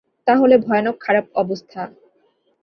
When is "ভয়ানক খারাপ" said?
0.57-1.25